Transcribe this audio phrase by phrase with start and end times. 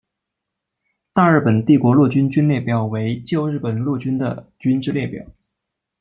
[1.13, 5.23] 大日本帝国陆军军列表为旧日本陆军的军之列表。